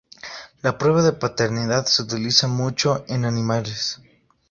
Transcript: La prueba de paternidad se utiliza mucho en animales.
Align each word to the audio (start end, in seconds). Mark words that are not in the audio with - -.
La 0.63 0.79
prueba 0.79 1.03
de 1.03 1.13
paternidad 1.13 1.85
se 1.85 2.01
utiliza 2.01 2.47
mucho 2.47 3.05
en 3.07 3.23
animales. 3.23 4.01